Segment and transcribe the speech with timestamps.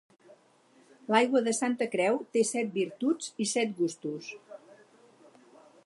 [1.15, 4.33] L'aigua de Santa Creu té set virtuts i set gustos.